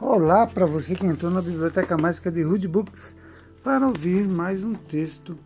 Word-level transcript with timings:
Olá 0.00 0.44
para 0.44 0.66
você 0.66 0.92
que 0.92 1.06
entrou 1.06 1.30
na 1.30 1.40
Biblioteca 1.40 1.96
Mágica 1.96 2.28
de 2.28 2.42
Rude 2.42 2.66
Books 2.66 3.14
para 3.62 3.86
ouvir 3.86 4.26
mais 4.26 4.64
um 4.64 4.74
texto 4.74 5.38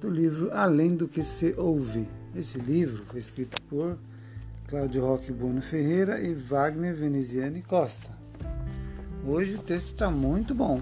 do 0.00 0.08
livro 0.08 0.52
Além 0.52 0.94
do 0.94 1.08
que 1.08 1.20
se 1.20 1.52
ouve. 1.56 2.08
Esse 2.32 2.60
livro 2.60 3.04
foi 3.04 3.18
escrito 3.18 3.60
por 3.62 3.98
Cláudio 4.68 5.04
Roque 5.04 5.32
Bueno 5.32 5.60
Ferreira 5.60 6.20
e 6.20 6.32
Wagner 6.32 6.94
Veneziani 6.94 7.60
Costa. 7.60 8.08
Hoje 9.26 9.56
o 9.56 9.62
texto 9.62 9.88
está 9.88 10.08
muito 10.08 10.54
bom. 10.54 10.80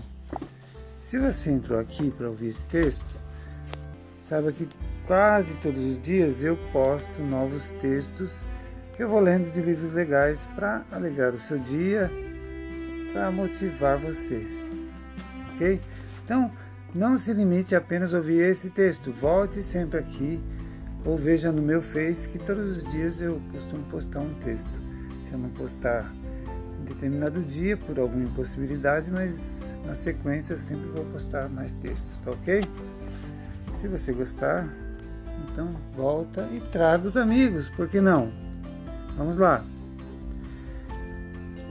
Se 1.01 1.19
você 1.19 1.53
entrou 1.53 1.81
aqui 1.81 2.11
para 2.11 2.29
ouvir 2.29 2.49
esse 2.49 2.67
texto, 2.67 3.17
saiba 4.21 4.53
que 4.53 4.69
quase 5.07 5.55
todos 5.55 5.83
os 5.83 5.99
dias 5.99 6.45
eu 6.45 6.59
posto 6.71 7.23
novos 7.23 7.71
textos 7.71 8.45
que 8.95 9.03
eu 9.03 9.09
vou 9.09 9.21
lendo 9.21 9.51
de 9.51 9.63
livros 9.63 9.91
legais 9.91 10.47
para 10.55 10.85
alegrar 10.93 11.33
o 11.33 11.41
seu 11.41 11.59
dia 11.59 12.11
para 13.15 13.31
motivar 13.31 13.97
você. 13.97 14.45
Ok? 15.55 15.81
Então, 16.25 16.51
não 16.93 17.17
se 17.17 17.33
limite 17.33 17.75
a 17.75 17.79
apenas 17.79 18.13
ouvir 18.13 18.43
esse 18.43 18.71
texto. 18.71 19.13
Volte 19.13 19.63
sempre 19.63 20.01
aqui 20.01 20.41
ou 21.05 21.17
veja 21.17 21.53
no 21.53 21.63
meu 21.63 21.81
Face 21.81 22.29
que 22.29 22.39
todos 22.39 22.79
os 22.79 22.93
dias 22.93 23.21
eu 23.21 23.41
costumo 23.53 23.85
postar 23.85 24.21
um 24.21 24.35
texto. 24.35 24.83
Se 25.21 25.33
eu 25.33 25.39
não 25.39 25.51
postar 25.51 26.13
em 26.81 26.85
determinado 26.85 27.41
dia 27.41 27.77
por 27.77 27.99
alguma 27.99 28.25
impossibilidade, 28.25 29.11
mas 29.11 29.77
na 29.87 29.95
sequência 29.95 30.55
eu 30.55 30.59
sempre 30.59 30.89
vou 30.89 31.05
postar 31.07 31.49
mais 31.49 31.77
textos, 31.77 32.21
tá 32.21 32.33
ok? 32.33 32.63
Se 33.77 33.87
você 33.87 34.13
gostar, 34.13 34.69
então 35.51 35.75
volta 35.95 36.49
e 36.53 36.61
traga 36.61 37.07
os 37.07 37.17
amigos, 37.17 37.69
por 37.69 37.89
que 37.89 38.01
não? 38.01 38.33
Vamos 39.17 39.39
lá! 39.39 39.65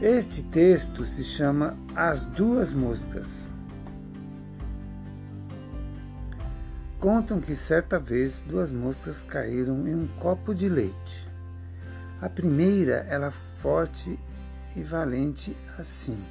Este 0.05 0.43
texto 0.43 1.05
se 1.05 1.23
chama 1.23 1.77
As 1.95 2.25
Duas 2.25 2.73
Moscas. 2.73 3.49
Contam 6.99 7.39
que 7.39 7.55
certa 7.55 7.97
vez 7.97 8.41
duas 8.41 8.69
moscas 8.69 9.23
caíram 9.23 9.87
em 9.87 9.95
um 9.95 10.05
copo 10.19 10.53
de 10.53 10.67
leite. 10.67 11.31
A 12.19 12.27
primeira 12.27 13.05
era 13.07 13.31
forte 13.31 14.19
e 14.75 14.83
valente 14.83 15.55
assim. 15.79 16.21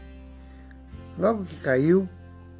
Logo 1.18 1.42
que 1.42 1.56
caiu, 1.56 2.06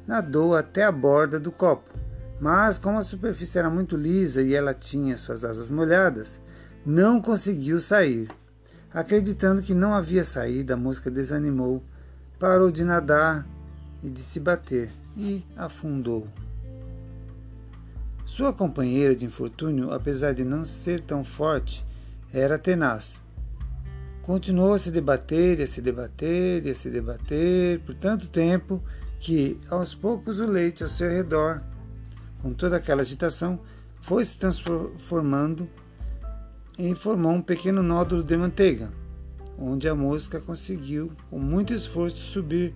nadou 0.07 0.55
até 0.55 0.83
a 0.83 0.91
borda 0.91 1.39
do 1.39 1.51
copo, 1.51 1.93
mas 2.41 2.79
como 2.79 2.97
a 2.97 3.03
superfície 3.03 3.59
era 3.59 3.69
muito 3.69 3.95
lisa 3.95 4.41
e 4.41 4.55
ela 4.55 4.73
tinha 4.73 5.15
suas 5.15 5.45
asas 5.45 5.69
molhadas, 5.69 6.41
não 6.83 7.21
conseguiu 7.21 7.79
sair. 7.79 8.31
Acreditando 8.93 9.63
que 9.63 9.73
não 9.73 9.91
havia 9.91 10.23
saída, 10.23 10.75
a 10.75 10.77
mosca 10.77 11.09
desanimou, 11.09 11.83
parou 12.37 12.71
de 12.71 12.83
nadar 12.83 13.43
e 14.03 14.09
de 14.09 14.19
se 14.19 14.39
bater 14.39 14.91
e 15.17 15.43
afundou. 15.57 16.27
Sua 18.23 18.53
companheira 18.53 19.15
de 19.15 19.25
infortúnio, 19.25 19.91
apesar 19.91 20.33
de 20.33 20.43
não 20.43 20.63
ser 20.63 21.01
tão 21.01 21.23
forte, 21.23 21.83
era 22.31 22.59
tenaz. 22.59 23.19
Continuou 24.21 24.75
a 24.75 24.79
se 24.79 24.91
debater 24.91 25.59
e 25.59 25.63
a 25.63 25.67
se 25.67 25.81
debater 25.81 26.63
e 26.63 26.69
a 26.69 26.75
se 26.75 26.89
debater 26.89 27.79
por 27.79 27.95
tanto 27.95 28.29
tempo 28.29 28.79
que, 29.19 29.59
aos 29.69 29.95
poucos, 29.95 30.39
o 30.39 30.45
leite 30.45 30.83
ao 30.83 30.89
seu 30.89 31.09
redor, 31.09 31.63
com 32.43 32.53
toda 32.53 32.77
aquela 32.77 33.01
agitação, 33.01 33.59
foi 33.99 34.23
se 34.23 34.37
transformando 34.37 35.67
e 36.77 36.95
formou 36.95 37.31
um 37.31 37.41
pequeno 37.41 37.83
nódulo 37.83 38.23
de 38.23 38.35
manteiga, 38.35 38.91
onde 39.57 39.87
a 39.87 39.95
mosca 39.95 40.39
conseguiu, 40.39 41.11
com 41.29 41.39
muito 41.39 41.73
esforço, 41.73 42.17
subir 42.17 42.73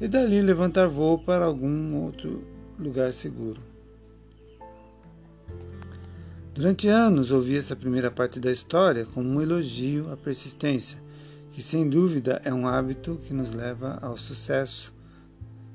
e 0.00 0.06
dali 0.06 0.40
levantar 0.40 0.86
voo 0.86 1.18
para 1.18 1.44
algum 1.44 1.96
outro 1.96 2.44
lugar 2.78 3.12
seguro. 3.12 3.60
Durante 6.54 6.86
anos 6.86 7.32
ouvi 7.32 7.56
essa 7.56 7.74
primeira 7.74 8.12
parte 8.12 8.38
da 8.38 8.52
história 8.52 9.04
como 9.06 9.28
um 9.28 9.42
elogio 9.42 10.12
à 10.12 10.16
persistência, 10.16 11.02
que 11.50 11.60
sem 11.60 11.88
dúvida 11.88 12.40
é 12.44 12.54
um 12.54 12.66
hábito 12.66 13.20
que 13.26 13.34
nos 13.34 13.50
leva 13.52 13.98
ao 14.00 14.16
sucesso. 14.16 14.94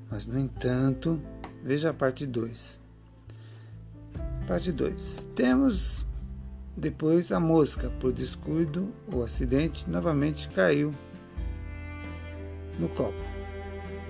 Mas, 0.10 0.26
no 0.26 0.40
entanto, 0.40 1.22
veja 1.64 1.90
a 1.90 1.94
parte 1.94 2.26
2. 2.26 2.80
Parte 4.48 4.72
2. 4.72 5.30
Temos 5.36 6.06
depois, 6.80 7.32
a 7.32 7.40
mosca, 7.40 7.92
por 8.00 8.12
descuido 8.12 8.90
ou 9.12 9.24
acidente, 9.24 9.90
novamente 9.90 10.50
caiu 10.50 10.92
no 12.80 12.88
copo. 12.90 13.14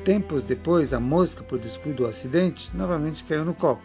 Tempos 0.05 0.43
depois, 0.43 0.93
a 0.93 0.99
mosca, 0.99 1.43
por 1.43 1.59
descuido 1.59 2.03
ou 2.03 2.09
acidente, 2.09 2.75
novamente 2.75 3.23
caiu 3.23 3.43
no 3.43 3.53
copo. 3.53 3.81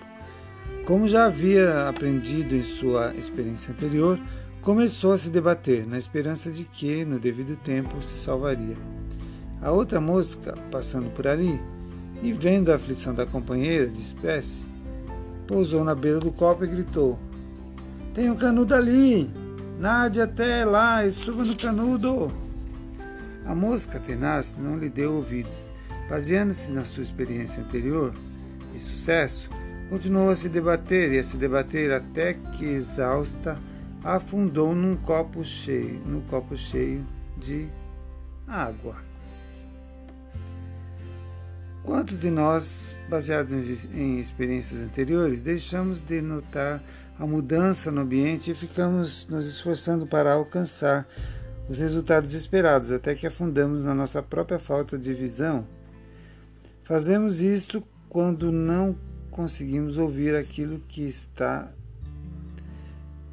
Como 0.85 1.09
já 1.09 1.25
havia 1.25 1.89
aprendido 1.89 2.55
em 2.55 2.63
sua 2.63 3.15
experiência 3.15 3.73
anterior, 3.73 4.21
começou 4.61 5.13
a 5.13 5.19
se 5.19 5.31
debater, 5.31 5.87
na 5.87 5.99
esperança 5.99 6.51
de 6.51 6.65
que, 6.65 7.05
no 7.05 7.19
devido 7.19 7.57
tempo, 7.57 8.03
se 8.03 8.17
salvaria. 8.17 8.77
A 9.61 9.71
outra 9.73 10.01
mosca, 10.01 10.55
passando 10.71 11.11
por 11.11 11.27
ali 11.27 11.61
e 12.23 12.33
vendo 12.33 12.71
a 12.71 12.77
aflição 12.77 13.15
da 13.15 13.27
companheira 13.27 13.87
de 13.87 14.01
espécie, 14.01 14.67
pousou 15.47 15.83
na 15.85 15.95
beira 15.95 16.21
do 16.21 16.33
copo 16.33 16.65
e 16.65 16.69
gritou: 16.69 17.19
tem 18.15 18.31
um 18.31 18.37
canudo 18.37 18.75
ali. 18.75 19.31
Nade 19.79 20.21
até 20.21 20.65
lá 20.65 21.05
e 21.05 21.11
suba 21.11 21.45
no 21.45 21.57
canudo. 21.57 22.33
A 23.45 23.55
mosca 23.55 23.99
tenaz 23.99 24.57
não 24.57 24.79
lhe 24.79 24.89
deu 24.89 25.15
ouvidos. 25.15 25.69
Baseando-se 26.09 26.71
na 26.71 26.85
sua 26.85 27.03
experiência 27.03 27.63
anterior 27.63 28.15
e 28.75 28.79
sucesso, 28.79 29.51
continuou 29.91 30.31
a 30.31 30.37
se 30.37 30.49
debater 30.49 31.13
e 31.13 31.19
a 31.19 31.25
se 31.25 31.37
debater 31.37 31.93
até 31.93 32.35
que, 32.35 32.65
exausta, 32.65 33.59
afundou 34.03 34.75
num 34.75 34.97
copo 34.97 35.45
cheio, 35.45 35.99
no 36.07 36.21
copo 36.23 36.57
cheio 36.57 37.05
de 37.37 37.69
água. 38.47 38.97
Quantos 41.83 42.21
de 42.21 42.31
nós, 42.31 42.97
baseados 43.09 43.53
em 43.93 44.19
experiências 44.19 44.83
anteriores, 44.83 45.43
deixamos 45.43 46.01
de 46.01 46.21
notar 46.23 46.83
a 47.19 47.27
mudança 47.27 47.91
no 47.91 48.01
ambiente 48.01 48.51
e 48.51 48.55
ficamos 48.55 49.27
nos 49.29 49.47
esforçando 49.47 50.07
para 50.07 50.33
alcançar 50.33 51.07
os 51.69 51.79
resultados 51.79 52.35
esperados, 52.35 52.91
até 52.93 53.15
que 53.15 53.27
afundamos 53.27 53.85
na 53.85 53.95
nossa 53.95 54.23
própria 54.23 54.59
falta 54.59 54.99
de 54.99 55.15
visão. 55.15 55.67
Fazemos 56.83 57.41
isto 57.41 57.83
quando 58.09 58.53
não 58.53 58.97
conseguimos 59.31 59.97
ouvir 59.97 60.35
aquilo 60.35 60.81
que 60.87 61.03
está 61.03 61.73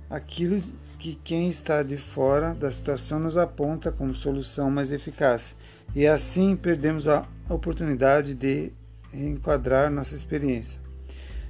aquilo 0.10 0.62
que 0.98 1.16
quem 1.24 1.50
está 1.50 1.82
de 1.84 1.98
fora 1.98 2.54
da 2.54 2.72
situação 2.72 3.20
nos 3.20 3.38
aponta 3.38 3.92
como 3.92 4.14
solução 4.14 4.70
mais 4.70 4.92
eficaz. 4.92 5.56
E 5.96 6.06
assim 6.06 6.56
perdemos 6.56 7.08
a 7.08 7.26
oportunidade 7.50 8.36
de 8.36 8.72
enquadrar 9.14 9.90
nossa 9.90 10.16
experiência. 10.16 10.80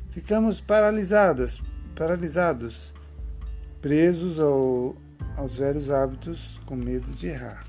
Ficamos 0.10 0.62
paralisadas 0.62 1.62
paralisados, 2.02 2.96
presos 3.80 4.40
ao, 4.40 4.96
aos 5.38 5.60
velhos 5.60 5.92
hábitos 5.92 6.60
com 6.66 6.76
medo 6.76 7.06
de 7.12 7.28
errar. 7.28 7.64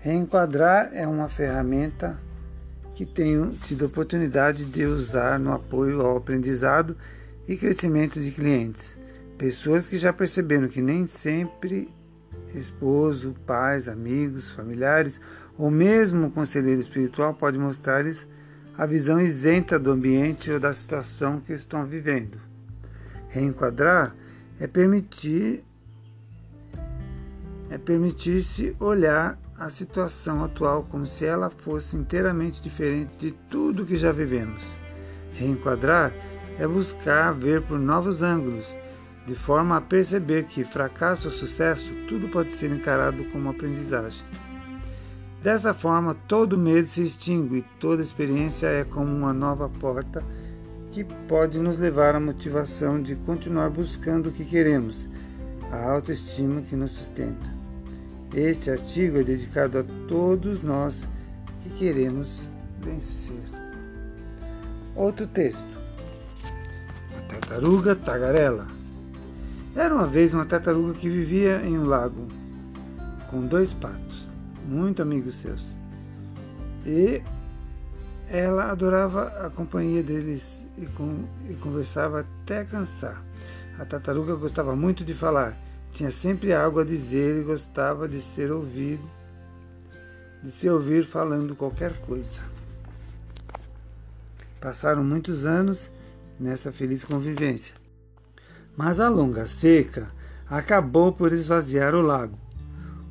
Reenquadrar 0.00 0.90
é 0.92 1.06
uma 1.06 1.28
ferramenta 1.28 2.18
que 2.92 3.06
tenho 3.06 3.50
tido 3.50 3.86
oportunidade 3.86 4.64
de 4.64 4.84
usar 4.84 5.38
no 5.38 5.52
apoio 5.52 6.00
ao 6.00 6.16
aprendizado 6.16 6.96
e 7.46 7.56
crescimento 7.56 8.18
de 8.18 8.32
clientes. 8.32 8.98
Pessoas 9.38 9.86
que 9.86 9.98
já 9.98 10.12
perceberam 10.12 10.66
que 10.66 10.82
nem 10.82 11.06
sempre 11.06 11.88
esposo, 12.52 13.32
pais, 13.46 13.86
amigos, 13.86 14.50
familiares 14.50 15.20
ou 15.56 15.70
mesmo 15.70 16.32
conselheiro 16.32 16.80
espiritual 16.80 17.32
pode 17.32 17.56
mostrar-lhes 17.60 18.26
a 18.78 18.84
visão 18.84 19.20
isenta 19.20 19.78
do 19.78 19.90
ambiente 19.90 20.50
ou 20.50 20.60
da 20.60 20.72
situação 20.72 21.40
que 21.40 21.52
estão 21.52 21.84
vivendo. 21.86 22.38
Reenquadrar 23.28 24.14
é 24.60 24.66
permitir 24.66 25.64
é 27.68 27.78
permitir-se 27.78 28.76
olhar 28.78 29.38
a 29.58 29.68
situação 29.70 30.44
atual 30.44 30.84
como 30.84 31.06
se 31.06 31.24
ela 31.24 31.50
fosse 31.50 31.96
inteiramente 31.96 32.62
diferente 32.62 33.16
de 33.18 33.32
tudo 33.50 33.84
que 33.84 33.96
já 33.96 34.12
vivemos. 34.12 34.62
Reenquadrar 35.32 36.12
é 36.58 36.66
buscar 36.66 37.32
ver 37.32 37.62
por 37.62 37.78
novos 37.78 38.22
ângulos, 38.22 38.76
de 39.26 39.34
forma 39.34 39.76
a 39.76 39.80
perceber 39.80 40.44
que 40.44 40.62
fracasso 40.62 41.28
ou 41.28 41.34
sucesso, 41.34 41.92
tudo 42.08 42.28
pode 42.28 42.54
ser 42.54 42.70
encarado 42.70 43.24
como 43.24 43.50
aprendizagem. 43.50 44.24
Dessa 45.46 45.72
forma, 45.72 46.12
todo 46.26 46.58
medo 46.58 46.88
se 46.88 47.04
extingue 47.04 47.58
e 47.58 47.64
toda 47.78 48.02
experiência 48.02 48.66
é 48.66 48.82
como 48.82 49.14
uma 49.14 49.32
nova 49.32 49.68
porta 49.68 50.24
que 50.90 51.04
pode 51.04 51.60
nos 51.60 51.78
levar 51.78 52.16
à 52.16 52.20
motivação 52.20 53.00
de 53.00 53.14
continuar 53.14 53.70
buscando 53.70 54.28
o 54.28 54.32
que 54.32 54.44
queremos, 54.44 55.08
a 55.70 55.88
autoestima 55.88 56.62
que 56.62 56.74
nos 56.74 56.90
sustenta. 56.90 57.48
Este 58.34 58.72
artigo 58.72 59.18
é 59.18 59.22
dedicado 59.22 59.78
a 59.78 59.84
todos 60.08 60.64
nós 60.64 61.06
que 61.62 61.70
queremos 61.78 62.50
vencer. 62.80 63.44
Outro 64.96 65.28
texto. 65.28 65.78
A 67.16 67.20
tartaruga 67.28 67.94
tagarela. 67.94 68.66
Era 69.76 69.94
uma 69.94 70.08
vez 70.08 70.34
uma 70.34 70.44
tartaruga 70.44 70.94
que 70.94 71.08
vivia 71.08 71.64
em 71.64 71.78
um 71.78 71.84
lago 71.84 72.26
com 73.30 73.46
dois 73.46 73.72
patos, 73.72 74.05
muito 74.66 75.02
amigos 75.02 75.36
seus. 75.36 75.64
E 76.84 77.22
ela 78.28 78.70
adorava 78.70 79.46
a 79.46 79.50
companhia 79.50 80.02
deles 80.02 80.66
e, 80.76 80.86
com, 80.86 81.24
e 81.48 81.54
conversava 81.54 82.20
até 82.20 82.64
cansar. 82.64 83.22
A 83.78 83.84
tartaruga 83.84 84.34
gostava 84.34 84.74
muito 84.74 85.04
de 85.04 85.14
falar, 85.14 85.56
tinha 85.92 86.10
sempre 86.10 86.52
algo 86.52 86.80
a 86.80 86.84
dizer 86.84 87.40
e 87.40 87.44
gostava 87.44 88.08
de 88.08 88.20
ser 88.20 88.50
ouvido, 88.50 89.08
de 90.42 90.50
se 90.50 90.68
ouvir 90.68 91.04
falando 91.04 91.54
qualquer 91.54 91.92
coisa. 92.00 92.40
Passaram 94.60 95.04
muitos 95.04 95.46
anos 95.46 95.90
nessa 96.40 96.72
feliz 96.72 97.04
convivência. 97.04 97.74
Mas 98.76 99.00
a 99.00 99.08
longa 99.08 99.46
seca 99.46 100.10
acabou 100.48 101.12
por 101.12 101.32
esvaziar 101.32 101.94
o 101.94 102.02
lago. 102.02 102.45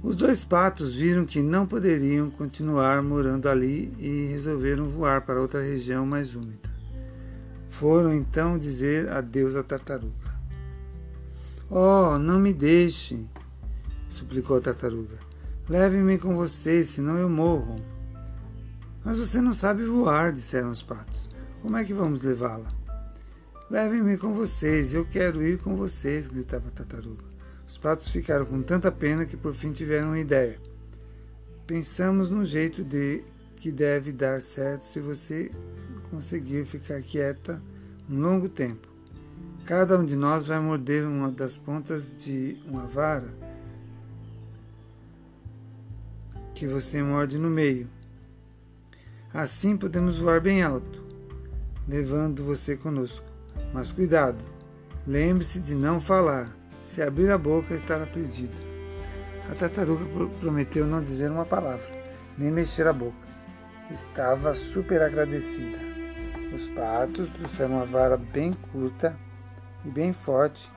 Os 0.06 0.16
dois 0.16 0.44
patos 0.44 0.98
viram 0.98 1.25
que 1.25 1.42
não 1.42 1.66
poderiam 1.66 2.30
continuar 2.30 3.02
morando 3.02 3.50
ali 3.50 3.92
e 3.98 4.28
resolveram 4.28 4.88
voar 4.88 5.25
para 5.25 5.42
outra 5.42 5.63
região 5.63 6.06
mais 6.06 6.36
úmida. 6.36 6.69
Foram 7.72 8.13
então 8.13 8.56
dizer 8.56 9.10
adeus 9.10 9.56
à 9.56 9.63
tartaruga. 9.63 10.31
Oh, 11.72 12.19
não 12.19 12.38
me 12.38 12.54
deixe, 12.54 13.25
suplicou 14.07 14.57
a 14.57 14.62
tartaruga. 14.62 15.18
Leve-me 15.68 16.19
com 16.19 16.36
vocês, 16.36 16.90
senão 16.90 17.18
eu 17.18 17.28
morro. 17.28 17.84
Mas 19.04 19.18
você 19.18 19.42
não 19.42 19.56
sabe 19.56 19.86
voar, 19.86 20.31
disseram 20.31 20.69
os 20.69 20.84
patos. 20.84 21.28
Como 21.63 21.78
é 21.78 21.84
que 21.84 21.96
vamos 21.96 22.22
levá-la? 22.22 22.72
Levem-me 23.72 24.19
com 24.19 24.36
vocês, 24.36 24.94
eu 24.94 25.04
quero 25.04 25.42
ir 25.42 25.58
com 25.58 25.75
vocês, 25.75 26.28
gritava 26.28 26.68
a 26.68 26.72
tartaruga. 26.72 27.25
Os 27.68 27.78
patos 27.78 28.10
ficaram 28.10 28.46
com 28.46 28.62
tanta 28.62 28.92
pena 28.92 29.26
que 29.26 29.36
por 29.36 29.54
fim 29.54 29.72
tiveram 29.72 30.10
uma 30.10 30.20
ideia. 30.20 30.60
Pensamos 31.66 32.30
num 32.30 32.46
jeito 32.46 32.84
de 32.84 33.24
que 33.56 33.72
deve 33.72 34.12
dar 34.12 34.42
certo 34.42 34.86
se 34.86 35.00
você 35.00 35.52
conseguir 36.12 36.66
ficar 36.66 37.02
quieta 37.02 37.62
um 38.10 38.22
longo 38.22 38.48
tempo. 38.48 38.88
Cada 39.66 39.98
um 39.98 40.06
de 40.06 40.16
nós 40.16 40.46
vai 40.46 40.60
morder 40.60 41.04
uma 41.04 41.32
das 41.32 41.58
pontas 41.58 42.14
de 42.14 42.56
uma 42.68 42.86
vara 42.86 43.34
que 46.54 46.68
você 46.68 47.02
morde 47.02 47.40
no 47.40 47.50
meio. 47.50 47.90
Assim 49.34 49.76
podemos 49.76 50.18
voar 50.18 50.40
bem 50.40 50.62
alto, 50.62 51.04
levando 51.88 52.44
você 52.44 52.78
conosco. 52.78 53.26
Mas 53.74 53.92
cuidado, 53.92 54.38
lembre-se 55.06 55.60
de 55.60 55.76
não 55.76 56.00
falar. 56.00 56.56
Se 56.86 57.02
abrir 57.02 57.32
a 57.32 57.38
boca, 57.38 57.74
estará 57.74 58.06
perdido. 58.06 58.54
A 59.50 59.56
tartaruga 59.56 60.06
prometeu 60.40 60.86
não 60.86 61.02
dizer 61.02 61.32
uma 61.32 61.44
palavra, 61.44 61.90
nem 62.38 62.52
mexer 62.52 62.86
a 62.86 62.94
boca. 62.94 63.28
Estava 63.90 64.54
super 64.54 65.02
agradecida. 65.02 65.80
Os 66.54 66.68
patos 66.68 67.32
trouxeram 67.32 67.78
uma 67.78 67.86
vara 67.86 68.16
bem 68.16 68.54
curta 68.72 69.18
e 69.84 69.90
bem 69.90 70.14
forte 70.14 70.72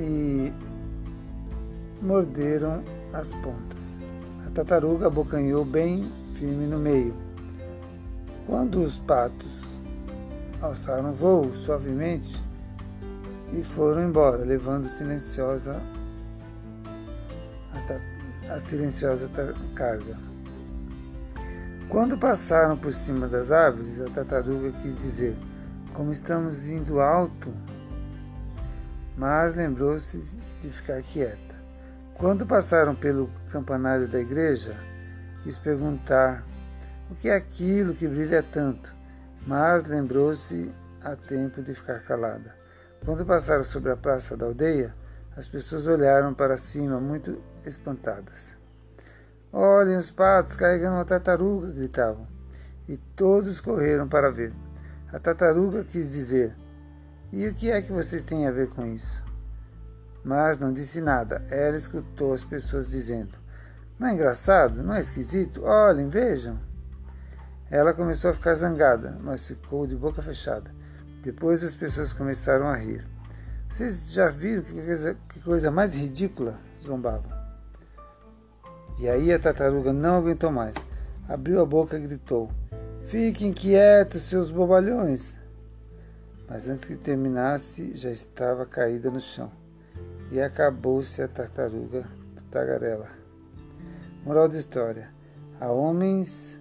e 0.00 0.50
morderam 2.00 2.82
as 3.12 3.34
pontas. 3.34 4.00
A 4.46 4.50
tartaruga 4.50 5.08
abocanhou 5.08 5.62
bem 5.62 6.10
firme 6.32 6.66
no 6.66 6.78
meio. 6.78 7.14
Quando 8.46 8.80
os 8.80 8.98
patos 8.98 9.78
alçaram 10.62 11.12
voo 11.12 11.52
suavemente 11.52 12.42
e 13.52 13.62
foram 13.62 14.08
embora, 14.08 14.44
levando 14.44 14.88
silenciosa 14.88 15.80
a, 17.72 18.54
a 18.54 18.60
silenciosa 18.60 19.30
carga. 19.74 20.18
Quando 21.88 22.18
passaram 22.18 22.76
por 22.76 22.92
cima 22.92 23.28
das 23.28 23.52
árvores, 23.52 24.00
a 24.00 24.10
tartaruga 24.10 24.70
quis 24.72 25.02
dizer: 25.02 25.36
Como 25.92 26.10
estamos 26.10 26.68
indo 26.68 27.00
alto, 27.00 27.52
mas 29.16 29.54
lembrou-se 29.54 30.38
de 30.60 30.70
ficar 30.70 31.00
quieta. 31.02 31.54
Quando 32.14 32.44
passaram 32.46 32.94
pelo 32.94 33.30
campanário 33.50 34.08
da 34.08 34.18
igreja, 34.18 34.76
quis 35.42 35.56
perguntar: 35.56 36.44
O 37.10 37.14
que 37.14 37.28
é 37.28 37.36
aquilo 37.36 37.94
que 37.94 38.08
brilha 38.08 38.42
tanto? 38.42 38.96
mas 39.46 39.84
lembrou-se 39.84 40.72
a 41.00 41.14
tempo 41.14 41.62
de 41.62 41.72
ficar 41.72 42.00
calada. 42.00 42.55
Quando 43.04 43.24
passaram 43.24 43.64
sobre 43.64 43.92
a 43.92 43.96
praça 43.96 44.36
da 44.36 44.46
aldeia, 44.46 44.94
as 45.36 45.46
pessoas 45.46 45.86
olharam 45.86 46.32
para 46.32 46.56
cima 46.56 46.98
muito 47.00 47.40
espantadas. 47.64 48.56
Olhem 49.52 49.96
os 49.96 50.10
patos 50.10 50.56
carregando 50.56 50.96
uma 50.96 51.04
tartaruga! 51.04 51.68
gritavam. 51.68 52.26
E 52.88 52.96
todos 52.96 53.60
correram 53.60 54.08
para 54.08 54.30
ver. 54.30 54.52
A 55.12 55.18
tartaruga 55.18 55.82
quis 55.82 56.12
dizer: 56.12 56.54
E 57.32 57.46
o 57.46 57.54
que 57.54 57.70
é 57.70 57.80
que 57.80 57.92
vocês 57.92 58.24
têm 58.24 58.46
a 58.46 58.50
ver 58.50 58.68
com 58.70 58.86
isso? 58.86 59.24
Mas 60.24 60.58
não 60.58 60.72
disse 60.72 61.00
nada. 61.00 61.44
Ela 61.50 61.76
escutou 61.76 62.32
as 62.32 62.44
pessoas 62.44 62.90
dizendo: 62.90 63.38
Não 63.98 64.08
é 64.08 64.12
engraçado? 64.12 64.82
Não 64.82 64.94
é 64.94 65.00
esquisito? 65.00 65.62
Olhem, 65.64 66.08
vejam. 66.08 66.58
Ela 67.70 67.92
começou 67.92 68.30
a 68.30 68.34
ficar 68.34 68.54
zangada, 68.54 69.18
mas 69.20 69.48
ficou 69.48 69.86
de 69.86 69.96
boca 69.96 70.22
fechada. 70.22 70.70
Depois 71.26 71.64
as 71.64 71.74
pessoas 71.74 72.12
começaram 72.12 72.68
a 72.68 72.76
rir. 72.76 73.04
Vocês 73.68 74.12
já 74.12 74.28
viram 74.28 74.62
que 74.62 74.72
coisa, 74.72 75.16
que 75.28 75.40
coisa 75.40 75.72
mais 75.72 75.96
ridícula? 75.96 76.56
zombavam. 76.80 77.32
E 78.96 79.08
aí 79.08 79.32
a 79.32 79.38
tartaruga 79.40 79.92
não 79.92 80.18
aguentou 80.18 80.52
mais. 80.52 80.76
Abriu 81.28 81.60
a 81.60 81.66
boca 81.66 81.98
e 81.98 82.06
gritou: 82.06 82.48
Fiquem 83.02 83.52
quietos, 83.52 84.22
seus 84.22 84.52
bobalhões! 84.52 85.36
Mas 86.48 86.68
antes 86.68 86.84
que 86.84 86.94
terminasse, 86.94 87.90
já 87.96 88.12
estava 88.12 88.64
caída 88.64 89.10
no 89.10 89.18
chão. 89.18 89.50
E 90.30 90.40
acabou-se 90.40 91.20
a 91.20 91.26
tartaruga 91.26 92.04
tagarela. 92.52 93.08
Moral 94.24 94.48
da 94.48 94.56
história: 94.56 95.10
há 95.58 95.72
homens 95.72 96.60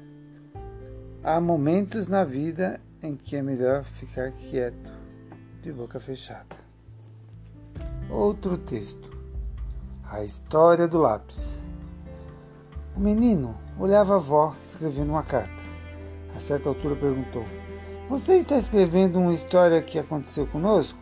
Há 1.23 1.39
momentos 1.39 2.07
na 2.07 2.23
vida 2.23 2.79
em 3.05 3.15
que 3.15 3.35
é 3.35 3.41
melhor 3.41 3.83
ficar 3.83 4.31
quieto, 4.31 4.91
de 5.61 5.71
boca 5.71 5.99
fechada. 5.99 6.55
Outro 8.09 8.57
texto. 8.57 9.15
A 10.03 10.23
história 10.23 10.87
do 10.87 10.99
lápis. 10.99 11.59
O 12.95 12.99
menino 12.99 13.57
olhava 13.79 14.13
a 14.13 14.17
avó 14.17 14.55
escrevendo 14.63 15.09
uma 15.11 15.23
carta. 15.23 15.63
A 16.35 16.39
certa 16.39 16.69
altura 16.69 16.95
perguntou: 16.95 17.43
Você 18.09 18.37
está 18.37 18.57
escrevendo 18.57 19.19
uma 19.19 19.33
história 19.33 19.81
que 19.81 19.97
aconteceu 19.97 20.45
conosco? 20.47 20.99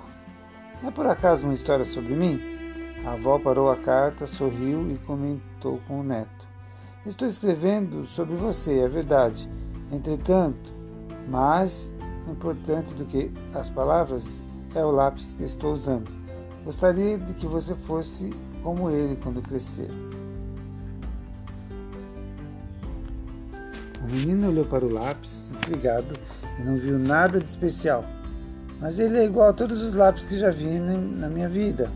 É 0.84 0.92
por 0.92 1.06
acaso 1.06 1.46
uma 1.46 1.54
história 1.54 1.86
sobre 1.86 2.16
mim? 2.16 2.40
A 3.06 3.14
avó 3.14 3.38
parou 3.40 3.70
a 3.70 3.76
carta, 3.76 4.26
sorriu 4.26 4.90
e 4.92 4.98
comentou 5.00 5.80
com 5.88 6.00
o 6.00 6.04
neto: 6.04 6.48
Estou 7.06 7.28
escrevendo 7.28 8.06
sobre 8.06 8.36
você, 8.36 8.80
é 8.80 8.88
verdade 8.88 9.50
Entretanto, 9.94 10.74
mais 11.28 11.92
importante 12.28 12.94
do 12.94 13.06
que 13.06 13.32
as 13.54 13.70
palavras 13.70 14.42
é 14.76 14.84
o 14.84 14.92
lápis 14.92 15.34
que 15.34 15.44
estou 15.44 15.74
usando. 15.74 16.10
Gostaria 16.64 17.18
de 17.18 17.34
que 17.34 17.46
você 17.46 17.76
fosse 17.76 18.34
como 18.64 18.90
ele 18.90 19.18
quando 19.18 19.42
crescer. 19.42 19.90
O 24.02 24.12
menino 24.12 24.50
olhou 24.50 24.66
para 24.66 24.86
o 24.86 24.92
lápis, 24.92 25.50
intrigado, 25.54 26.18
e 26.60 26.64
não 26.64 26.78
viu 26.78 26.98
nada 27.00 27.40
de 27.40 27.46
especial. 27.46 28.04
Mas 28.80 29.00
ele 29.00 29.18
é 29.18 29.26
igual 29.26 29.50
a 29.50 29.54
todos 29.54 29.82
os 29.82 29.94
lápis 29.94 30.26
que 30.26 30.38
já 30.38 30.50
vi 30.50 30.66
na 30.66 31.30
minha 31.30 31.48
vida. 31.48 31.90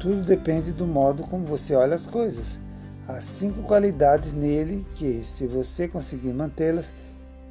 Tudo 0.00 0.22
depende 0.22 0.70
do 0.70 0.86
modo 0.86 1.24
como 1.24 1.44
você 1.44 1.74
olha 1.74 1.94
as 1.94 2.06
coisas. 2.06 2.60
Há 3.08 3.20
cinco 3.20 3.62
qualidades 3.62 4.32
nele 4.32 4.86
que, 4.94 5.22
se 5.24 5.46
você 5.46 5.88
conseguir 5.88 6.32
mantê-las, 6.32 6.94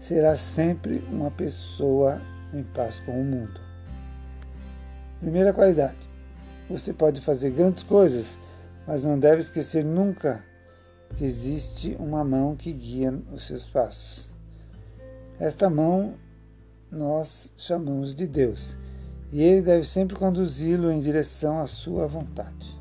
será 0.03 0.36
sempre 0.36 1.01
uma 1.10 1.31
pessoa 1.31 2.22
em 2.53 2.62
paz 2.62 3.00
com 3.00 3.22
o 3.22 3.24
mundo. 3.24 3.57
Primeira 5.22 5.53
qualidade: 5.53 6.10
você 6.67 6.91
pode 6.91 7.22
fazer 7.22 7.51
grandes 7.51 7.83
coisas, 7.83 8.38
mas 8.86 9.05
não 9.05 9.17
deve 9.17 9.39
esquecer 9.39 9.81
nunca 9.81 10.43
que 11.15 11.24
existe 11.24 11.95
uma 11.98 12.22
mão 12.22 12.53
que 12.53 12.74
guia 12.74 13.17
os 13.31 13.48
seus 13.48 13.69
passos. 13.69 14.29
Esta 15.39 15.69
mão 15.69 16.15
nós 16.91 17.53
chamamos 17.55 18.13
de 18.13 18.27
Deus, 18.27 18.77
e 19.31 19.41
ele 19.41 19.62
deve 19.62 19.88
sempre 19.88 20.17
conduzi-lo 20.17 20.91
em 20.91 21.00
direção 21.00 21.62
à 21.62 21.65
sua 21.65 22.07
vontade. 22.07 22.77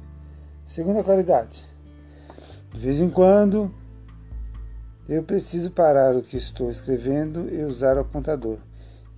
Segunda 0.67 1.05
qualidade: 1.05 1.65
De 2.75 2.81
vez 2.81 3.01
em 3.01 3.09
quando, 3.09 3.73
eu 5.09 5.23
preciso 5.23 5.71
parar 5.71 6.15
o 6.15 6.23
que 6.23 6.37
estou 6.37 6.71
escrevendo 6.71 7.53
e 7.53 7.65
usar 7.65 7.97
o 7.97 8.01
apontador. 8.01 8.59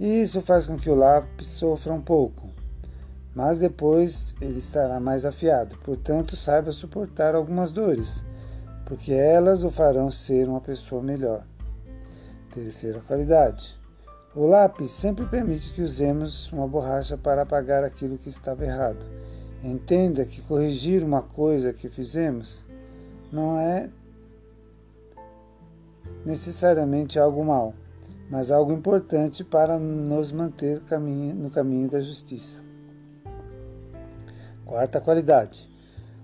E 0.00 0.22
isso 0.22 0.40
faz 0.40 0.66
com 0.66 0.76
que 0.76 0.90
o 0.90 0.94
lápis 0.94 1.48
sofra 1.48 1.92
um 1.92 2.00
pouco, 2.00 2.48
mas 3.34 3.58
depois 3.58 4.34
ele 4.40 4.58
estará 4.58 4.98
mais 4.98 5.24
afiado. 5.24 5.76
Portanto, 5.84 6.36
saiba 6.36 6.72
suportar 6.72 7.34
algumas 7.34 7.70
dores, 7.70 8.24
porque 8.86 9.12
elas 9.12 9.62
o 9.62 9.70
farão 9.70 10.10
ser 10.10 10.48
uma 10.48 10.60
pessoa 10.60 11.02
melhor. 11.02 11.44
Terceira 12.54 13.00
qualidade. 13.00 13.76
O 14.34 14.46
lápis 14.46 14.90
sempre 14.90 15.26
permite 15.26 15.72
que 15.72 15.82
usemos 15.82 16.50
uma 16.50 16.66
borracha 16.66 17.16
para 17.16 17.42
apagar 17.42 17.84
aquilo 17.84 18.18
que 18.18 18.28
estava 18.28 18.64
errado. 18.64 19.06
Entenda 19.62 20.24
que 20.24 20.42
corrigir 20.42 21.04
uma 21.04 21.22
coisa 21.22 21.72
que 21.72 21.88
fizemos 21.88 22.64
não 23.30 23.58
é 23.58 23.88
necessariamente 26.24 27.18
algo 27.18 27.44
mal, 27.44 27.74
mas 28.30 28.50
algo 28.50 28.72
importante 28.72 29.44
para 29.44 29.78
nos 29.78 30.32
manter 30.32 30.82
no 31.34 31.50
caminho 31.50 31.88
da 31.88 32.00
justiça. 32.00 32.58
Quarta 34.64 35.00
qualidade. 35.00 35.70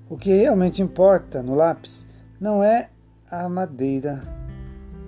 O 0.08 0.16
que 0.16 0.30
realmente 0.34 0.82
importa 0.82 1.42
no 1.42 1.54
lápis 1.54 2.06
não 2.40 2.64
é 2.64 2.90
a 3.30 3.48
madeira 3.48 4.22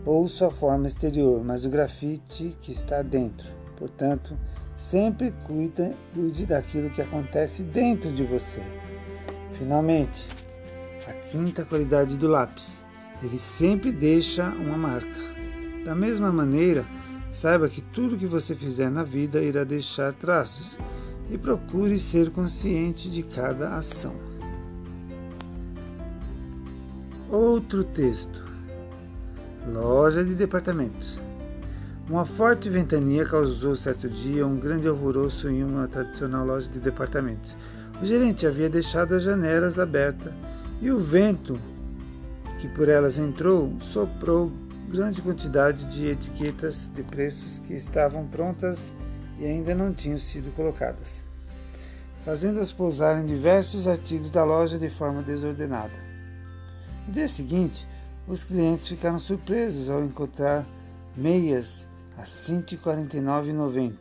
ou 0.05 0.29
sua 0.29 0.51
forma 0.51 0.87
exterior, 0.87 1.43
mas 1.43 1.65
o 1.65 1.71
grafite 1.71 2.57
que 2.61 2.73
está 2.73 3.03
dentro. 3.03 3.51
Portanto, 3.77 4.37
sempre 4.77 5.33
cuide 5.47 6.47
daquilo 6.47 6.91
que 6.91 7.03
acontece 7.03 7.63
dentro 7.63 8.13
de 8.13 8.23
você. 8.23 8.61
Finalmente, 9.53 10.29
a 11.09 11.13
quinta 11.13 11.65
qualidade 11.65 12.17
do 12.17 12.29
lápis. 12.29 12.85
Ele 13.23 13.39
sempre 13.39 13.93
deixa 13.93 14.49
uma 14.49 14.77
marca. 14.77 15.33
Da 15.85 15.95
mesma 15.95 16.33
maneira, 16.33 16.85
saiba 17.31 17.69
que 17.69 17.81
tudo 17.81 18.17
que 18.17 18.27
você 18.27 18.55
fizer 18.55 18.91
na 18.91 19.03
vida 19.03 19.41
irá 19.41 19.65
deixar 19.65 20.13
traços 20.13 20.79
e 21.31 21.39
procure 21.39 21.99
ser 21.99 22.31
consciente 22.31 23.11
de 23.11 23.23
cada 23.23 23.77
ação. 23.77 24.15
Outro 27.31 27.85
texto. 27.85 28.45
Loja 29.67 30.25
de 30.25 30.35
departamentos. 30.35 31.21
Uma 32.11 32.25
forte 32.25 32.69
ventania 32.69 33.25
causou 33.25 33.77
certo 33.77 34.09
dia 34.09 34.47
um 34.47 34.59
grande 34.59 34.89
alvoroço 34.89 35.49
em 35.49 35.63
uma 35.63 35.87
tradicional 35.87 36.45
loja 36.45 36.69
de 36.69 36.81
departamentos. 36.81 37.57
O 38.03 38.05
gerente 38.05 38.47
havia 38.47 38.69
deixado 38.69 39.15
as 39.15 39.23
janelas 39.23 39.79
abertas 39.79 40.33
e 40.81 40.91
o 40.91 40.99
vento 40.99 41.59
que 42.63 42.69
por 42.69 42.89
elas 42.89 43.19
entrou 43.19 43.73
soprou 43.81 44.49
grande 44.89 45.21
quantidade 45.21 45.85
de 45.87 46.07
etiquetas 46.07 46.87
de 46.95 47.03
preços 47.03 47.59
que 47.59 47.75
estavam 47.75 48.25
prontas 48.25 48.93
e 49.37 49.45
ainda 49.45 49.75
não 49.75 49.93
tinham 49.93 50.17
sido 50.17 50.55
colocadas, 50.55 51.25
fazendo-as 52.25 52.71
pousarem 52.71 53.27
diversos 53.27 53.89
artigos 53.89 54.31
da 54.31 54.45
loja 54.45 54.79
de 54.79 54.89
forma 54.89 55.25
desordenada. 55.25 55.93
No 57.05 57.13
dia 57.13 57.27
seguinte, 57.27 57.85
os 58.29 58.45
clientes 58.45 58.87
ficaram 58.87 59.19
surpresos 59.19 59.91
ao 59.91 60.05
encontrar 60.05 60.65
meias 61.17 61.89
a 62.17 62.21
R$ 62.21 62.29
149,90, 62.29 63.95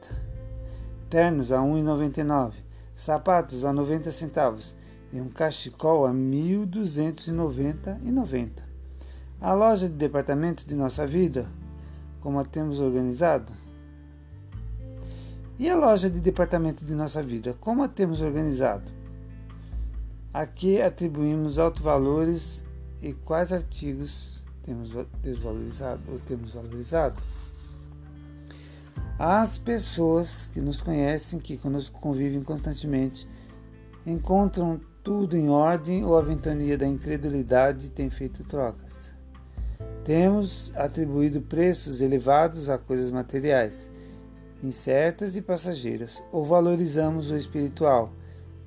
ternos 1.10 1.51
a 1.51 1.60
R$ 1.60 1.68
1,99, 1.68 2.51
sapatos 2.96 3.65
a 3.65 3.74
90 3.74 4.12
centavos 4.12 4.75
e 5.13 5.20
um 5.20 5.30
cachecol 5.30 6.06
a 6.06 6.12
R$ 6.12 6.18
1.290,90. 6.18 8.50
A 9.39 9.53
loja 9.53 9.88
de 9.89 9.96
departamentos 9.96 10.65
de 10.65 10.75
nossa 10.75 11.06
vida, 11.06 11.48
como 12.22 12.39
a 12.39 12.46
temos 12.46 12.80
organizado? 12.80 13.51
E 15.58 15.70
a 15.70 15.75
loja 15.75 16.10
de 16.10 16.20
departamento 16.20 16.86
de 16.86 16.96
nossa 16.96 17.22
vida, 17.22 17.56
como 17.60 17.84
a 17.84 17.88
temos 17.88 18.22
organizado? 18.22 18.89
Aqui 20.34 20.82
atribuímos 20.82 21.60
altos 21.60 21.84
valores 21.84 22.65
e 23.01 23.13
quais 23.13 23.51
artigos 23.51 24.46
temos 24.63 24.91
desvalorizado 25.22 26.01
ou 26.12 26.20
temos 26.20 26.53
valorizado? 26.53 27.22
As 29.20 29.58
pessoas 29.58 30.50
que 30.53 30.62
nos 30.62 30.82
conhecem, 30.82 31.39
que 31.39 31.58
conosco 31.58 32.00
convivem 32.00 32.41
constantemente, 32.41 33.27
encontram 34.06 34.80
tudo 35.03 35.36
em 35.36 35.50
ordem 35.50 36.05
ou 36.05 36.17
a 36.17 36.22
ventania 36.22 36.77
da 36.77 36.86
incredulidade 36.86 37.89
tem 37.91 38.10
feito 38.10 38.43
trocas. 38.43 39.12
Temos 40.03 40.72
atribuído 40.75 41.41
preços 41.41 42.01
elevados 42.01 42.70
a 42.70 42.77
coisas 42.77 43.10
materiais, 43.10 43.91
incertas 44.63 45.36
e 45.36 45.41
passageiras, 45.41 46.24
ou 46.31 46.43
valorizamos 46.43 47.31
o 47.31 47.36
espiritual, 47.36 48.12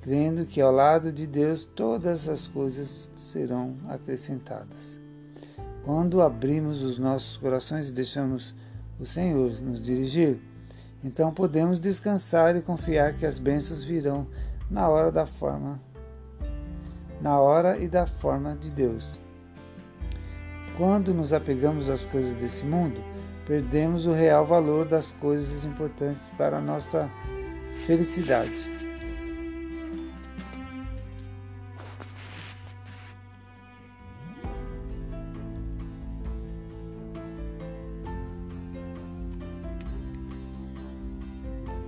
crendo 0.01 0.45
que 0.45 0.61
ao 0.61 0.71
lado 0.71 1.11
de 1.11 1.25
Deus 1.25 1.63
todas 1.63 2.27
as 2.27 2.47
coisas 2.47 3.09
serão 3.15 3.75
acrescentadas. 3.87 4.99
Quando 5.83 6.21
abrimos 6.21 6.83
os 6.83 6.97
nossos 6.97 7.37
corações 7.37 7.89
e 7.89 7.93
deixamos 7.93 8.55
o 8.99 9.05
Senhor 9.05 9.51
nos 9.61 9.81
dirigir, 9.81 10.39
então 11.03 11.33
podemos 11.33 11.79
descansar 11.79 12.55
e 12.55 12.61
confiar 12.61 13.13
que 13.13 13.25
as 13.25 13.37
bênçãos 13.37 13.83
virão 13.83 14.27
na 14.69 14.89
hora 14.89 15.11
da 15.11 15.25
forma, 15.25 15.79
na 17.21 17.39
hora 17.39 17.77
e 17.77 17.87
da 17.87 18.05
forma 18.05 18.55
de 18.55 18.71
Deus. 18.71 19.21
Quando 20.77 21.13
nos 21.13 21.31
apegamos 21.31 21.89
às 21.89 22.05
coisas 22.05 22.35
desse 22.35 22.65
mundo, 22.65 23.01
perdemos 23.45 24.05
o 24.05 24.11
real 24.11 24.45
valor 24.45 24.85
das 24.85 25.11
coisas 25.11 25.63
importantes 25.63 26.31
para 26.31 26.57
a 26.57 26.61
nossa 26.61 27.09
felicidade. 27.85 28.75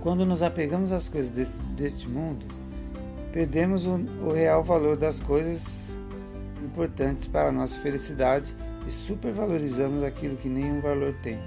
Quando 0.00 0.24
nos 0.24 0.42
apegamos 0.42 0.92
às 0.92 1.06
coisas 1.06 1.30
desse, 1.30 1.60
deste 1.76 2.08
mundo, 2.08 2.46
perdemos 3.32 3.86
o, 3.86 3.94
o 4.26 4.32
real 4.32 4.62
valor 4.62 4.96
das 4.96 5.20
coisas 5.20 5.96
importantes 6.62 7.26
para 7.26 7.48
a 7.48 7.52
nossa 7.52 7.78
felicidade 7.78 8.54
e 8.86 8.90
supervalorizamos 8.90 10.02
aquilo 10.02 10.36
que 10.36 10.48
nenhum 10.48 10.80
valor 10.80 11.14
tem. 11.22 11.38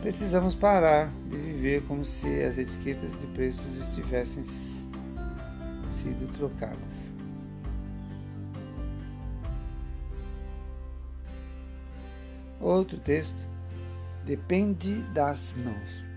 Precisamos 0.00 0.54
parar 0.54 1.10
de 1.28 1.36
viver 1.36 1.82
como 1.82 2.04
se 2.04 2.42
as 2.42 2.56
etiquetas 2.56 3.18
de 3.20 3.26
preços 3.28 3.76
estivessem 3.76 4.44
sido 5.90 6.32
trocadas. 6.36 7.12
Outro 12.60 12.98
texto 12.98 13.44
depende 14.24 15.02
das 15.12 15.54
mãos. 15.56 16.07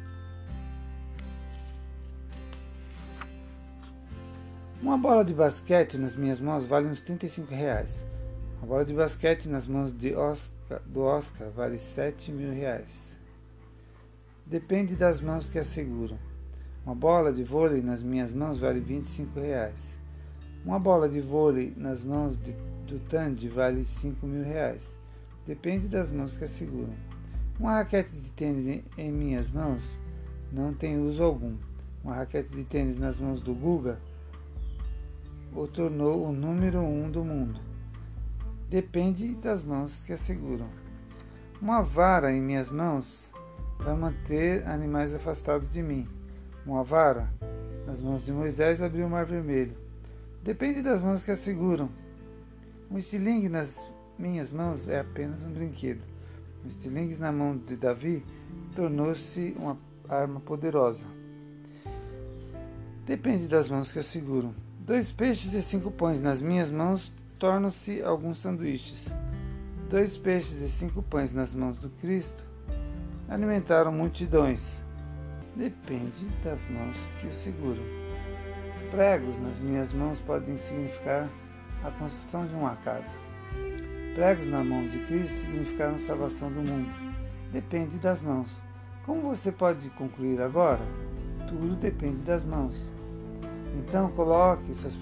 Uma 4.81 4.97
bola 4.97 5.23
de 5.23 5.31
basquete 5.31 5.99
nas 5.99 6.15
minhas 6.15 6.39
mãos 6.39 6.63
vale 6.63 6.87
uns 6.87 7.01
35 7.01 7.53
reais. 7.53 8.03
Uma 8.57 8.67
bola 8.67 8.83
de 8.83 8.95
basquete 8.95 9.47
nas 9.47 9.67
mãos 9.67 9.93
Oscar, 10.17 10.81
do 10.87 11.01
Oscar 11.01 11.51
vale 11.51 11.77
7 11.77 12.31
mil 12.31 12.51
reais. 12.51 13.21
Depende 14.43 14.95
das 14.95 15.21
mãos 15.21 15.51
que 15.51 15.59
a 15.59 15.63
seguram. 15.63 16.17
Uma 16.83 16.95
bola 16.95 17.31
de 17.31 17.43
vôlei 17.43 17.79
nas 17.83 18.01
minhas 18.01 18.33
mãos 18.33 18.57
vale 18.57 18.79
25 18.79 19.39
reais. 19.39 19.99
Uma 20.65 20.79
bola 20.79 21.07
de 21.07 21.21
vôlei 21.21 21.71
nas 21.77 22.03
mãos 22.03 22.35
de, 22.35 22.53
do 22.87 22.97
Tandy 23.07 23.49
vale 23.49 23.85
5 23.85 24.25
mil 24.25 24.43
reais. 24.43 24.97
Depende 25.45 25.87
das 25.87 26.09
mãos 26.09 26.39
que 26.39 26.43
a 26.43 26.47
seguram. 26.47 26.95
Uma 27.59 27.73
raquete 27.73 28.17
de 28.17 28.31
tênis 28.31 28.65
em, 28.65 28.83
em 28.97 29.11
minhas 29.11 29.51
mãos 29.51 29.99
não 30.51 30.73
tem 30.73 30.97
uso 30.97 31.23
algum. 31.23 31.55
Uma 32.03 32.15
raquete 32.15 32.49
de 32.49 32.63
tênis 32.63 32.99
nas 32.99 33.19
mãos 33.19 33.43
do 33.43 33.53
Guga 33.53 33.99
o 35.53 35.67
tornou 35.67 36.25
o 36.25 36.31
número 36.31 36.79
um 36.79 37.09
do 37.09 37.23
mundo. 37.23 37.59
Depende 38.69 39.35
das 39.35 39.63
mãos 39.63 40.03
que 40.03 40.13
a 40.13 40.17
seguram. 40.17 40.69
Uma 41.61 41.81
vara 41.81 42.31
em 42.31 42.41
minhas 42.41 42.69
mãos 42.69 43.31
vai 43.77 43.95
manter 43.95 44.65
animais 44.67 45.13
afastados 45.13 45.67
de 45.67 45.83
mim. 45.83 46.07
Uma 46.65 46.83
vara 46.83 47.29
nas 47.85 47.99
mãos 47.99 48.23
de 48.23 48.31
Moisés 48.31 48.81
abriu 48.81 49.05
o 49.05 49.09
mar 49.09 49.25
vermelho. 49.25 49.75
Depende 50.43 50.81
das 50.81 51.01
mãos 51.01 51.23
que 51.23 51.31
a 51.31 51.35
seguram. 51.35 51.89
Um 52.89 52.97
estilingue 52.97 53.49
nas 53.49 53.93
minhas 54.17 54.51
mãos 54.51 54.87
é 54.87 54.99
apenas 54.99 55.43
um 55.43 55.51
brinquedo. 55.51 56.01
Um 56.63 56.67
estilingue 56.67 57.17
na 57.17 57.31
mão 57.31 57.57
de 57.57 57.75
Davi 57.75 58.25
tornou-se 58.75 59.53
uma 59.57 59.77
arma 60.07 60.39
poderosa. 60.39 61.05
Depende 63.05 63.47
das 63.47 63.67
mãos 63.67 63.91
que 63.91 63.99
a 63.99 64.03
seguram. 64.03 64.53
Dois 64.83 65.11
peixes 65.11 65.53
e 65.53 65.61
cinco 65.61 65.91
pães 65.91 66.21
nas 66.21 66.41
minhas 66.41 66.71
mãos 66.71 67.13
tornam-se 67.37 68.01
alguns 68.01 68.39
sanduíches. 68.39 69.15
Dois 69.87 70.17
peixes 70.17 70.59
e 70.59 70.69
cinco 70.71 71.03
pães 71.03 71.35
nas 71.35 71.53
mãos 71.53 71.77
do 71.77 71.87
Cristo 71.87 72.43
alimentaram 73.29 73.91
multidões. 73.91 74.83
Depende 75.55 76.25
das 76.43 76.67
mãos 76.67 76.97
que 77.19 77.27
o 77.27 77.31
seguram. 77.31 77.83
Pregos 78.89 79.39
nas 79.39 79.59
minhas 79.59 79.93
mãos 79.93 80.19
podem 80.19 80.55
significar 80.55 81.29
a 81.83 81.91
construção 81.91 82.47
de 82.47 82.55
uma 82.55 82.75
casa. 82.77 83.15
Pregos 84.15 84.47
na 84.47 84.63
mão 84.63 84.87
de 84.87 84.97
Cristo 85.05 85.41
significaram 85.41 85.99
salvação 85.99 86.51
do 86.51 86.59
mundo. 86.59 86.89
Depende 87.53 87.99
das 87.99 88.19
mãos. 88.23 88.63
Como 89.05 89.21
você 89.21 89.51
pode 89.51 89.91
concluir 89.91 90.41
agora? 90.41 90.81
Tudo 91.47 91.75
depende 91.75 92.23
das 92.23 92.43
mãos. 92.43 92.95
Então 93.77 94.09
coloque 94.11 94.73
suas 94.73 94.97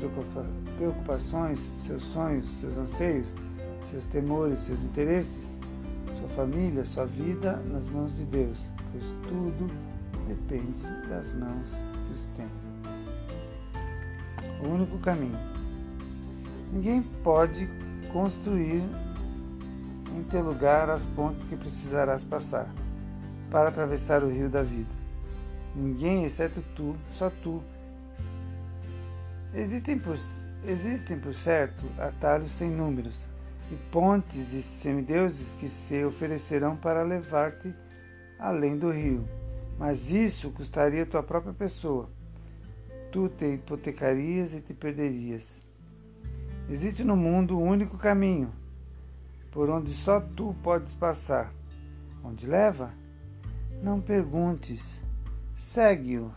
preocupações, 0.78 1.72
seus 1.76 2.04
sonhos, 2.04 2.48
seus 2.48 2.78
anseios, 2.78 3.36
seus 3.82 4.06
temores, 4.06 4.60
seus 4.60 4.84
interesses, 4.84 5.60
sua 6.14 6.28
família, 6.28 6.86
sua 6.86 7.06
vida 7.06 7.58
nas 7.72 7.90
mãos 7.90 8.16
de 8.16 8.26
Deus, 8.26 8.72
pois 8.92 9.12
tudo 9.28 9.68
depende 10.28 10.84
das 11.08 11.34
mãos 11.34 11.84
que 12.04 12.12
os 12.14 12.26
tem. 12.28 12.48
O 14.64 14.74
único 14.74 15.00
caminho. 15.00 15.40
Ninguém 16.72 17.02
pode 17.24 17.68
construir 18.12 18.84
em 20.16 20.24
teu 20.24 20.44
lugar 20.44 20.90
as 20.90 21.06
pontes 21.06 21.46
que 21.46 21.56
precisarás 21.56 22.24
passar 22.24 22.70
para 23.50 23.70
atravessar 23.70 24.24
o 24.24 24.30
rio 24.30 24.50
da 24.50 24.62
vida. 24.62 24.90
Ninguém, 25.76 26.26
exceto 26.26 26.64
tu, 26.76 26.96
só 27.12 27.30
tu. 27.30 27.64
Existem 29.54 29.98
por, 29.98 30.16
existem, 30.64 31.20
por 31.20 31.34
certo, 31.34 31.84
atalhos 31.98 32.50
sem 32.50 32.70
números 32.70 33.28
e 33.72 33.76
pontes 33.92 34.54
e 34.54 34.62
semideuses 34.62 35.56
que 35.56 35.68
se 35.68 36.04
oferecerão 36.04 36.76
para 36.76 37.02
levar-te 37.02 37.74
além 38.38 38.78
do 38.78 38.92
rio. 38.92 39.28
Mas 39.78 40.12
isso 40.12 40.52
custaria 40.52 41.06
tua 41.06 41.24
própria 41.24 41.54
pessoa. 41.54 42.10
Tu 43.12 43.28
te 43.30 43.54
hipotecarias 43.54 44.54
e 44.54 44.62
te 44.62 44.74
perderias. 44.74 45.64
Existe 46.70 47.04
no 47.04 47.16
mundo 47.16 47.58
um 47.58 47.68
único 47.68 47.98
caminho, 47.98 48.54
por 49.50 49.70
onde 49.70 49.92
só 49.92 50.22
tu 50.22 50.56
podes 50.62 50.94
passar. 50.94 51.52
Onde 52.24 52.46
leva? 52.46 52.94
Não 53.82 54.00
perguntes, 54.00 55.02
segue-o. 55.56 56.32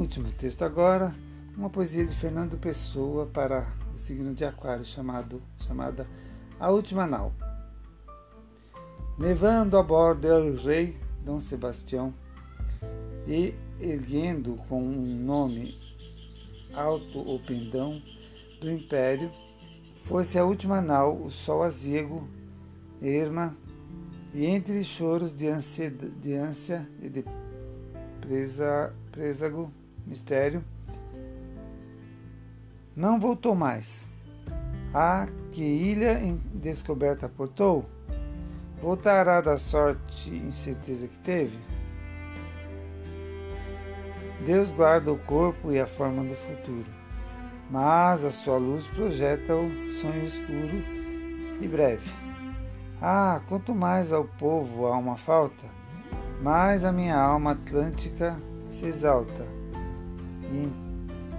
Último 0.00 0.32
texto 0.32 0.62
agora, 0.62 1.14
uma 1.54 1.68
poesia 1.68 2.06
de 2.06 2.14
Fernando 2.14 2.56
Pessoa 2.56 3.26
para 3.26 3.66
o 3.94 3.98
signo 3.98 4.32
de 4.32 4.46
Aquário, 4.46 4.82
chamado, 4.82 5.42
chamada 5.58 6.06
A 6.58 6.70
Última 6.70 7.06
Nau. 7.06 7.34
Levando 9.18 9.76
a 9.76 9.82
bordo 9.82 10.26
o 10.26 10.56
rei 10.56 10.96
Dom 11.22 11.38
Sebastião 11.38 12.14
e 13.28 13.54
erguendo 13.78 14.54
com 14.70 14.82
um 14.82 15.22
nome 15.22 15.78
alto 16.72 17.18
o 17.18 17.38
pendão 17.38 18.00
do 18.58 18.70
império, 18.72 19.30
fosse 19.98 20.38
a 20.38 20.44
última 20.46 20.80
nau 20.80 21.24
o 21.24 21.30
sol 21.30 21.62
azigo, 21.62 22.26
erma, 23.02 23.54
e 24.32 24.46
entre 24.46 24.82
choros 24.82 25.34
de 25.34 25.46
ânsia, 25.46 25.90
de 25.90 26.32
ânsia 26.32 26.88
e 27.02 27.08
de 27.10 27.22
presa, 28.22 28.94
mistério, 30.06 30.64
não 32.94 33.18
voltou 33.18 33.54
mais. 33.54 34.06
A 34.92 35.28
que 35.50 35.62
ilha 35.62 36.20
descoberta 36.52 37.28
portou? 37.28 37.86
Voltará 38.82 39.40
da 39.40 39.56
sorte 39.56 40.30
e 40.30 40.38
incerteza 40.38 41.06
que 41.06 41.18
teve? 41.20 41.58
Deus 44.44 44.72
guarda 44.72 45.12
o 45.12 45.18
corpo 45.18 45.70
e 45.70 45.78
a 45.78 45.86
forma 45.86 46.24
do 46.24 46.34
futuro, 46.34 46.90
mas 47.70 48.24
a 48.24 48.30
sua 48.30 48.56
luz 48.56 48.86
projeta 48.88 49.54
o 49.54 49.90
sonho 49.92 50.24
escuro 50.24 50.82
e 51.60 51.68
breve. 51.68 52.10
Ah, 53.00 53.40
quanto 53.48 53.74
mais 53.74 54.12
ao 54.12 54.24
povo 54.24 54.86
há 54.86 54.98
uma 54.98 55.16
falta, 55.16 55.64
mais 56.42 56.84
a 56.84 56.90
minha 56.90 57.16
alma 57.16 57.52
atlântica 57.52 58.36
se 58.68 58.86
exalta 58.86 59.59
e, 60.50 60.68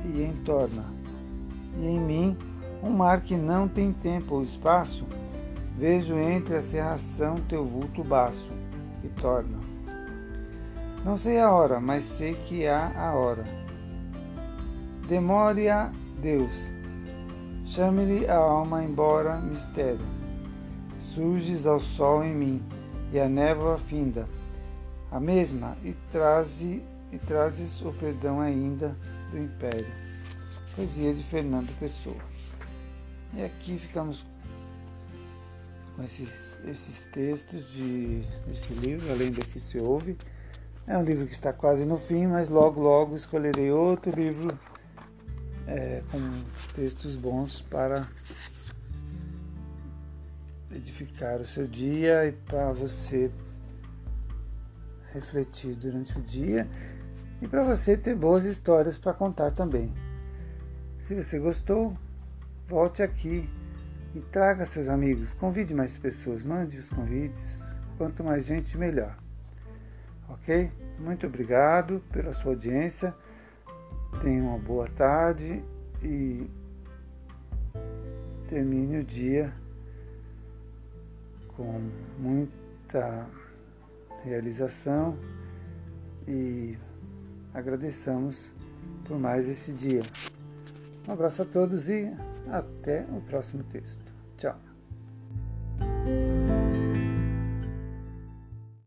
e 0.08 0.24
entorna. 0.24 0.86
E 1.78 1.88
em 1.88 2.00
mim, 2.00 2.38
um 2.84 2.90
mar 2.90 3.22
que 3.22 3.36
não 3.36 3.68
tem 3.68 3.94
tempo 3.94 4.36
ou 4.36 4.42
espaço, 4.42 5.06
Vejo 5.82 6.16
entre 6.20 6.56
a 6.56 6.62
serração 6.62 7.34
teu 7.50 7.66
vulto 7.66 8.04
baço, 8.04 8.52
que 9.02 9.10
torna. 9.10 9.58
Não 11.04 11.16
sei 11.16 11.40
a 11.40 11.52
hora, 11.52 11.80
mas 11.80 12.04
sei 12.04 12.36
que 12.36 12.68
há 12.68 12.92
a 12.96 13.16
hora. 13.16 13.44
Demore 15.08 15.70
a 15.70 15.92
Deus. 16.22 16.54
Chame-lhe 17.66 18.28
a 18.28 18.36
alma 18.36 18.84
embora 18.84 19.40
mistério. 19.40 20.06
Surges 21.00 21.66
ao 21.66 21.80
sol 21.80 22.24
em 22.24 22.36
mim, 22.36 22.64
e 23.12 23.20
a 23.20 23.28
névoa 23.28 23.78
finda. 23.78 24.30
A 25.10 25.20
mesma, 25.20 25.76
e, 25.84 25.94
traze, 26.12 26.84
e 27.12 27.20
trazes 27.20 27.82
o 27.82 27.92
perdão 27.94 28.40
ainda 28.40 28.96
do 29.30 29.38
império. 29.38 29.88
Poesia 30.76 31.14
de 31.14 31.22
Fernando 31.22 31.78
Pessoa. 31.78 32.16
E 33.34 33.44
aqui 33.44 33.78
ficamos 33.78 34.26
com 35.96 36.04
esses, 36.04 36.62
esses 36.66 37.06
textos 37.06 37.72
de, 37.72 38.22
desse 38.48 38.74
livro, 38.74 39.12
além 39.12 39.32
do 39.32 39.46
que 39.46 39.60
se 39.60 39.78
ouve. 39.78 40.18
É 40.88 40.98
um 40.98 41.04
livro 41.04 41.28
que 41.28 41.34
está 41.34 41.52
quase 41.52 41.86
no 41.86 41.98
fim, 41.98 42.28
mas 42.28 42.50
logo, 42.50 42.82
logo 42.82 43.16
escolherei 43.16 43.72
outro 43.72 44.12
livro 44.12 44.58
é, 45.68 46.02
com 46.10 46.20
textos 46.74 47.16
bons 47.16 47.62
para 47.62 48.08
edificar 50.72 51.40
o 51.40 51.46
seu 51.46 51.68
dia 51.68 52.26
e 52.26 52.32
para 52.32 52.72
você 52.72 53.30
refletir 55.14 55.76
durante 55.76 56.18
o 56.18 56.22
dia 56.22 56.68
e 57.42 57.48
para 57.48 57.64
você 57.64 57.98
ter 57.98 58.16
boas 58.16 58.46
histórias 58.46 58.98
para 58.98 59.14
contar 59.14 59.52
também. 59.52 59.92
Se 61.00 61.16
você 61.16 61.40
gostou, 61.40 61.98
volte 62.68 63.02
aqui 63.02 63.50
e 64.14 64.20
traga 64.20 64.66
seus 64.66 64.88
amigos, 64.88 65.34
convide 65.34 65.74
mais 65.74 65.98
pessoas, 65.98 66.44
mande 66.44 66.78
os 66.78 66.90
convites. 66.90 67.76
Quanto 67.98 68.24
mais 68.24 68.46
gente, 68.46 68.78
melhor. 68.78 69.18
Ok? 70.30 70.72
Muito 71.00 71.26
obrigado 71.26 72.02
pela 72.12 72.34
sua 72.34 72.52
audiência. 72.52 73.14
Tenha 74.22 74.44
uma 74.44 74.58
boa 74.58 74.88
tarde 74.88 75.64
e 76.04 76.50
termine 78.48 79.00
o 79.00 79.04
dia 79.04 79.54
com 81.56 81.82
muita 82.20 83.26
realização 84.24 85.18
e 86.28 86.78
agradeçamos 87.54 88.52
por 89.06 89.20
mais 89.20 89.50
esse 89.50 89.74
dia. 89.74 90.02
Um 91.08 91.14
abraço 91.14 91.42
a 91.42 91.46
todos 91.46 91.90
e 91.90 92.12
até 92.50 93.06
o 93.12 93.22
próximo 93.22 93.64
texto. 93.64 94.04
Tchau. 94.38 94.71